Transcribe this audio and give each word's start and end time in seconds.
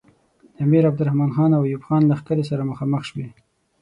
د 0.55 0.57
امیر 0.65 0.83
عبدالرحمن 0.89 1.29
خان 1.35 1.51
او 1.57 1.63
ایوب 1.65 1.83
خان 1.87 2.03
لښکرې 2.11 2.43
سره 2.51 2.67
مخامخ 2.71 3.03
شوې. 3.09 3.27